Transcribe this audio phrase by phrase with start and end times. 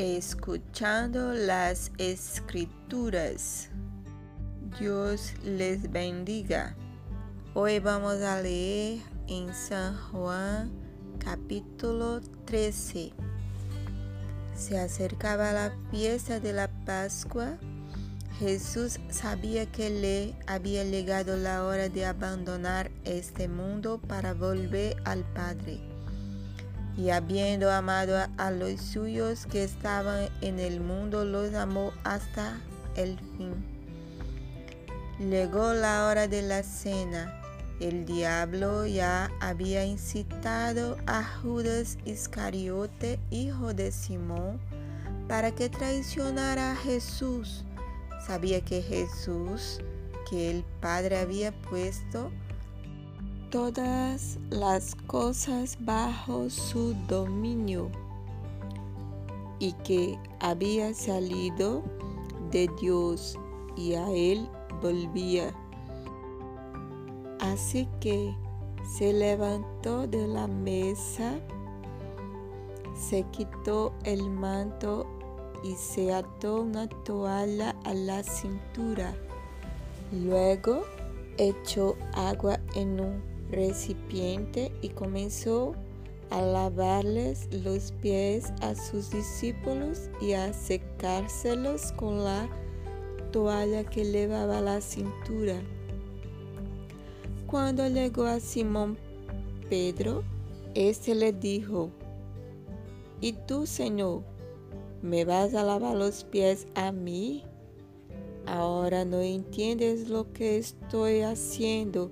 [0.00, 3.68] escuchando las escrituras.
[4.78, 6.74] Dios les bendiga.
[7.52, 10.70] Hoy vamos a leer en San Juan
[11.18, 13.12] capítulo 13.
[14.56, 17.58] Se acercaba la fiesta de la Pascua.
[18.38, 25.24] Jesús sabía que le había llegado la hora de abandonar este mundo para volver al
[25.34, 25.89] Padre.
[27.00, 32.60] Y habiendo amado a los suyos que estaban en el mundo, los amó hasta
[32.94, 33.54] el fin.
[35.18, 37.40] Llegó la hora de la cena.
[37.80, 44.60] El diablo ya había incitado a Judas Iscariote, hijo de Simón,
[45.26, 47.64] para que traicionara a Jesús.
[48.26, 49.80] Sabía que Jesús,
[50.28, 52.30] que el Padre había puesto
[53.50, 57.90] todas las cosas bajo su dominio
[59.58, 61.82] y que había salido
[62.52, 63.36] de Dios
[63.76, 64.48] y a él
[64.80, 65.52] volvía.
[67.40, 68.34] Así que
[68.96, 71.40] se levantó de la mesa,
[72.94, 75.06] se quitó el manto
[75.64, 79.12] y se ató una toalla a la cintura.
[80.12, 80.82] Luego
[81.36, 85.74] echó agua en un recipiente y comenzó
[86.30, 92.48] a lavarles los pies a sus discípulos y a secárselos con la
[93.32, 95.60] toalla que llevaba la cintura.
[97.46, 98.96] Cuando llegó a Simón
[99.68, 100.22] Pedro,
[100.74, 101.90] éste le dijo,
[103.20, 104.22] ¿Y tú, Señor,
[105.02, 107.44] me vas a lavar los pies a mí?
[108.46, 112.10] Ahora no entiendes lo que estoy haciendo,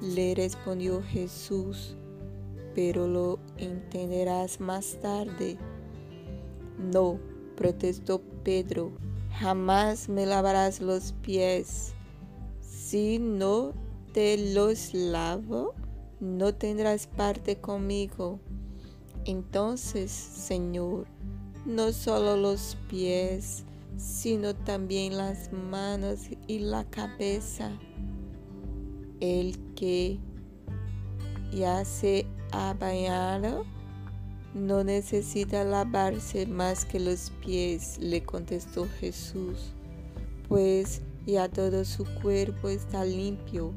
[0.00, 1.96] le respondió Jesús,
[2.74, 5.58] pero lo entenderás más tarde.
[6.78, 7.18] No,
[7.56, 8.92] protestó Pedro,
[9.38, 11.92] jamás me lavarás los pies.
[12.60, 13.72] Si no
[14.12, 15.74] te los lavo,
[16.20, 18.40] no tendrás parte conmigo.
[19.24, 21.06] Entonces, Señor,
[21.64, 23.64] no solo los pies,
[23.96, 27.70] sino también las manos y la cabeza.
[29.22, 30.18] El que
[31.52, 33.64] ya se ha bañado
[34.52, 39.74] no necesita lavarse más que los pies, le contestó Jesús,
[40.48, 43.72] pues ya todo su cuerpo está limpio.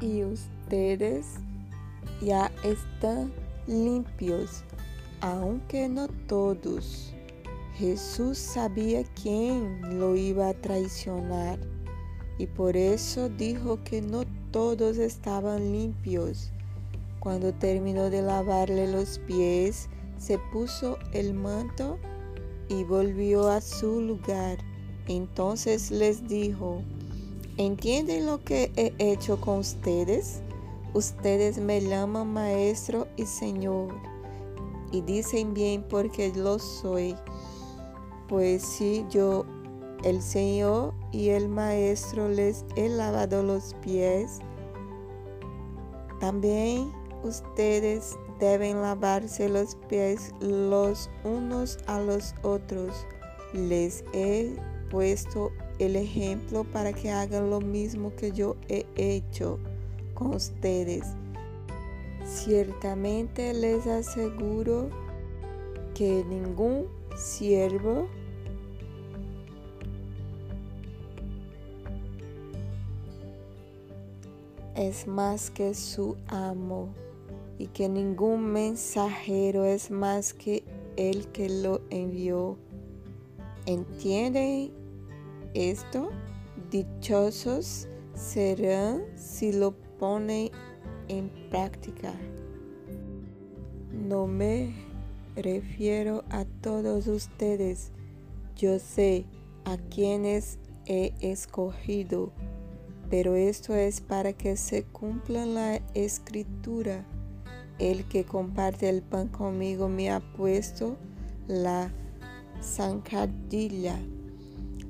[0.00, 1.26] Y ustedes
[2.22, 3.32] ya están
[3.66, 4.62] limpios,
[5.22, 7.12] aunque no todos.
[7.74, 11.58] Jesús sabía quién lo iba a traicionar
[12.40, 16.50] y por eso dijo que no todos estaban limpios.
[17.18, 21.98] Cuando terminó de lavarle los pies, se puso el manto
[22.70, 24.56] y volvió a su lugar.
[25.06, 26.80] Entonces les dijo,
[27.58, 30.40] ¿entienden lo que he hecho con ustedes?
[30.94, 33.92] Ustedes me llaman maestro y señor,
[34.92, 37.14] y dicen bien porque lo soy.
[38.30, 39.44] Pues si yo,
[40.04, 44.40] el Señor y el Maestro, les he lavado los pies,
[46.20, 46.92] también
[47.24, 53.06] ustedes deben lavarse los pies los unos a los otros.
[53.52, 54.54] Les he
[54.90, 59.58] puesto el ejemplo para que hagan lo mismo que yo he hecho
[60.14, 61.06] con ustedes.
[62.24, 64.90] Ciertamente les aseguro
[65.94, 68.08] que ningún siervo
[74.80, 76.88] es más que su amo
[77.58, 80.64] y que ningún mensajero es más que
[80.96, 82.56] el que lo envió.
[83.66, 84.70] ¿Entienden
[85.52, 86.08] esto?
[86.70, 90.50] Dichosos serán si lo ponen
[91.08, 92.14] en práctica.
[93.92, 94.72] No me
[95.36, 97.92] refiero a todos ustedes.
[98.56, 99.26] Yo sé
[99.66, 102.32] a quienes he escogido
[103.10, 107.04] pero esto es para que se cumpla la escritura.
[107.80, 110.96] El que comparte el pan conmigo me ha puesto
[111.48, 111.92] la
[112.62, 113.98] zancadilla.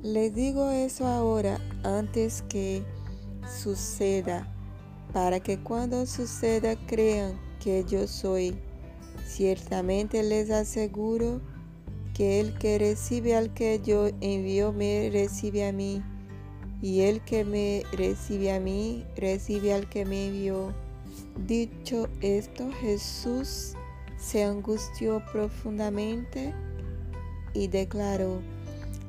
[0.02, 2.82] Le digo eso ahora antes que
[3.49, 4.46] suceda,
[5.14, 8.55] para que cuando suceda crean que yo soy.
[9.25, 11.40] Ciertamente les aseguro
[12.12, 16.02] que el que recibe al que yo envío me recibe a mí
[16.82, 20.73] y el que me recibe a mí, recibe al que me envió.
[21.47, 23.75] Dicho esto, Jesús
[24.19, 26.55] se angustió profundamente
[27.55, 28.41] y declaró,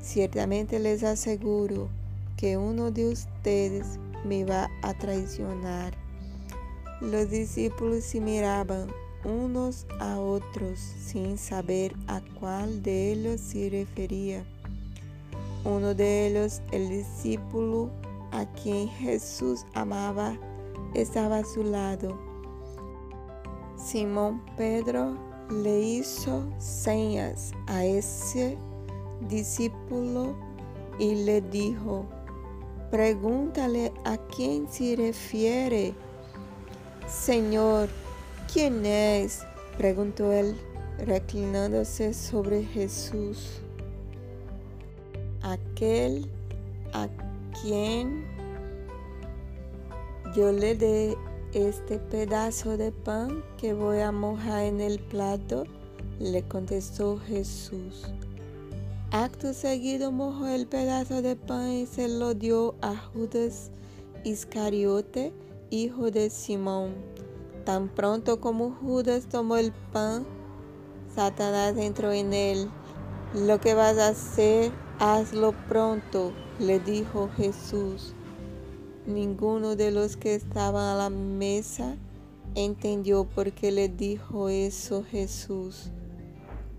[0.02, 1.90] ciertamente les aseguro
[2.38, 5.94] que uno de ustedes me va a traicionar.
[7.02, 8.88] Los discípulos se miraban
[9.24, 14.44] unos a otros sin saber a cuál de ellos se refería.
[15.64, 17.92] Uno de ellos, el discípulo
[18.32, 20.38] a quien Jesús amaba,
[20.96, 22.18] estaba a su lado.
[23.78, 25.18] Simón Pedro
[25.50, 28.58] le hizo señas a ese
[29.28, 30.36] discípulo
[30.98, 32.06] y le dijo,
[32.90, 35.94] pregúntale a quién se refiere.
[37.08, 37.90] Señor,
[38.52, 39.42] ¿quién es?
[39.78, 40.56] preguntó él,
[41.06, 43.62] reclinándose sobre Jesús.
[45.52, 46.30] Aquel
[46.94, 47.10] a
[47.62, 48.24] quien
[50.34, 51.18] yo le dé
[51.52, 55.66] este pedazo de pan que voy a mojar en el plato,
[56.20, 58.06] le contestó Jesús.
[59.12, 63.72] Acto seguido mojó el pedazo de pan y se lo dio a Judas
[64.24, 65.34] Iscariote,
[65.70, 66.94] hijo de Simón.
[67.66, 70.26] Tan pronto como Judas tomó el pan,
[71.14, 72.70] Satanás entró en él.
[73.34, 74.72] Lo que vas a hacer,
[75.02, 78.14] hazlo pronto, le dijo Jesús.
[79.08, 81.98] Ninguno de los que estaban a la mesa
[82.54, 85.90] entendió por qué le dijo eso Jesús.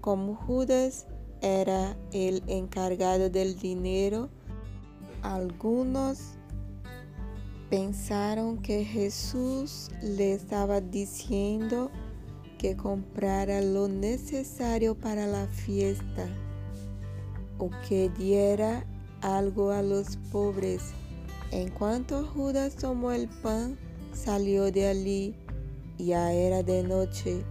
[0.01, 1.09] Como Judas
[1.41, 4.29] era el encargado del dinero,
[5.23, 6.35] algunos
[7.71, 11.91] pensaron que Jesús le estaba diciendo
[12.57, 16.29] que comprara lo necesario para la fiesta
[17.62, 18.85] o que diera
[19.20, 20.93] algo a los pobres
[21.53, 23.76] en cuanto Judas tomó el pan,
[24.14, 25.35] salió de allí,
[25.99, 27.44] ya era de noche.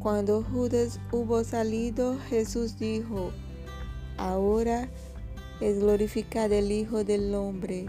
[0.00, 3.30] Cuando Judas hubo salido, Jesús dijo,
[4.16, 4.90] ahora
[5.60, 7.86] es glorificado el Hijo del Hombre,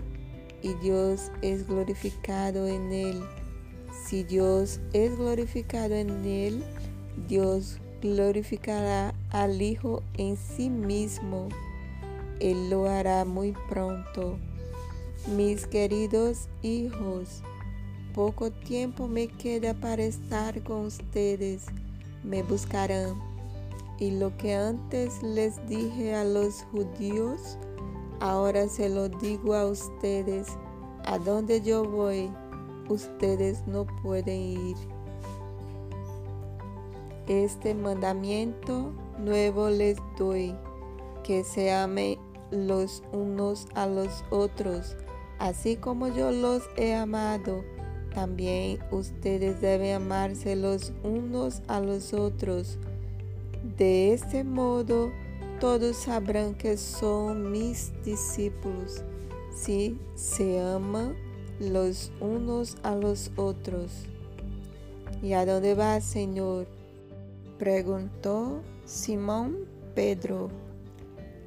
[0.62, 3.24] y Dios es glorificado en él.
[4.06, 6.64] Si Dios es glorificado en él,
[7.28, 11.50] Dios glorificará al Hijo en sí mismo.
[12.40, 14.38] Él lo hará muy pronto.
[15.36, 17.42] Mis queridos hijos,
[18.14, 21.66] poco tiempo me queda para estar con ustedes.
[22.24, 23.16] Me buscarán.
[24.00, 27.58] Y lo que antes les dije a los judíos,
[28.20, 30.48] ahora se lo digo a ustedes.
[31.06, 32.30] A donde yo voy,
[32.90, 34.97] ustedes no pueden ir.
[37.28, 40.56] Este mandamiento nuevo les doy,
[41.24, 42.18] que se amen
[42.52, 44.96] los unos a los otros
[45.40, 47.64] Así como yo los he amado,
[48.14, 52.80] también ustedes deben amarse los unos a los otros.
[53.78, 55.12] De este modo,
[55.60, 59.04] todos sabrán que son mis discípulos
[59.56, 61.16] si se aman
[61.60, 63.92] los unos a los otros.
[65.22, 66.77] ¿Y a dónde va, Señor?
[67.58, 69.66] Preguntó Simón
[69.96, 70.50] Pedro.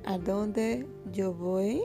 [0.04, 1.84] ¿A dónde yo voy?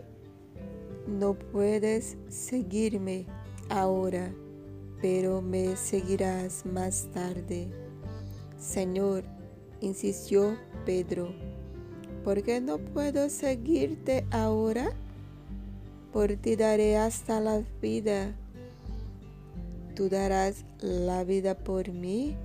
[1.07, 3.27] No puedes seguirme
[3.69, 4.33] ahora,
[4.99, 7.67] pero me seguirás más tarde.
[8.57, 9.23] Señor,
[9.79, 10.57] insistió
[10.87, 11.29] Pedro,
[12.23, 14.91] ¿por qué no puedo seguirte ahora?
[16.11, 18.33] Por ti daré hasta la vida.
[19.93, 22.35] ¿Tú darás la vida por mí?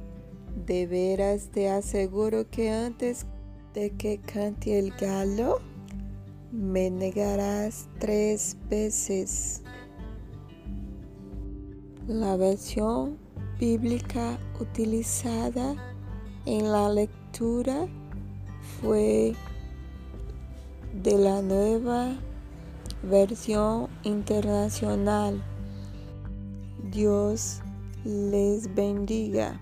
[0.55, 3.27] De veras te aseguro que antes
[3.75, 5.61] de que cante el galo,
[6.53, 9.63] me negarás tres veces.
[12.07, 13.19] La versión
[13.59, 15.77] bíblica utilizada
[16.47, 17.87] en la lectura
[18.81, 19.35] fue
[21.03, 22.17] de la nueva
[23.03, 25.43] versión internacional.
[26.91, 27.61] Dios
[28.05, 29.61] les bendiga.